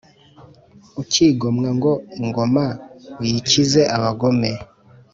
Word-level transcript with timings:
Ukigomwa 1.01 1.69
ngo 1.77 1.91
ingoma 2.19 2.65
uyikize 3.21 3.81
abagome 3.95 4.51